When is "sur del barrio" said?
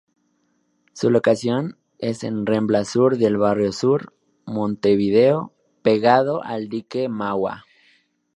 2.85-3.71